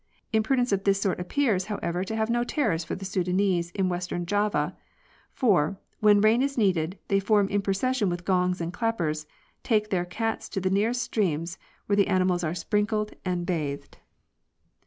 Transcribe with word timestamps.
Imprudence 0.33 0.71
of 0.71 0.83
this 0.83 0.99
sort 0.99 1.19
appears, 1.19 1.65
however, 1.65 2.03
to 2.03 2.15
have 2.15 2.27
no 2.27 2.43
terrors 2.43 2.83
for 2.83 2.95
the 2.95 3.05
Soudan 3.05 3.39
ese 3.39 3.69
In 3.69 3.87
western 3.87 4.25
Java, 4.25 4.75
for, 5.31 5.77
when 5.99 6.21
rain 6.21 6.41
is 6.41 6.57
needed, 6.57 6.97
they 7.07 7.19
form 7.19 7.47
in 7.49 7.61
procession 7.61 8.09
with 8.09 8.25
gongs 8.25 8.59
and 8.59 8.73
clappers, 8.73 9.27
take 9.61 9.89
their 9.91 10.03
cats 10.05 10.49
to 10.49 10.59
the 10.59 10.71
nearest 10.71 11.03
streams, 11.03 11.59
where 11.85 11.97
the 11.97 12.07
animals 12.07 12.43
are 12.43 12.55
sprinkled 12.55 13.13
and 13.23 13.45
bathed. 13.45 13.99